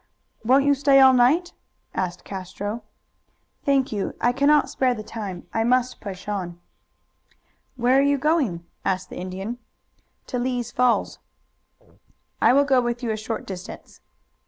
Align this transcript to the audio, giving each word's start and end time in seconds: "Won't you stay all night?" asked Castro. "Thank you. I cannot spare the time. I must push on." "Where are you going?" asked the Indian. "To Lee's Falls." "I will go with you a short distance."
"Won't 0.43 0.65
you 0.65 0.73
stay 0.73 0.99
all 0.99 1.13
night?" 1.13 1.53
asked 1.93 2.23
Castro. 2.23 2.81
"Thank 3.63 3.91
you. 3.91 4.15
I 4.19 4.31
cannot 4.31 4.67
spare 4.67 4.95
the 4.95 5.03
time. 5.03 5.45
I 5.53 5.63
must 5.63 6.01
push 6.01 6.27
on." 6.27 6.59
"Where 7.75 7.99
are 7.99 8.01
you 8.01 8.17
going?" 8.17 8.65
asked 8.83 9.11
the 9.11 9.19
Indian. 9.19 9.59
"To 10.25 10.39
Lee's 10.39 10.71
Falls." 10.71 11.19
"I 12.41 12.51
will 12.51 12.65
go 12.65 12.81
with 12.81 13.03
you 13.03 13.11
a 13.11 13.15
short 13.15 13.45
distance." 13.45 14.01